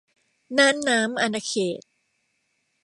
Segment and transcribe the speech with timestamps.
[0.57, 1.81] น่านน้ำอาณาเขต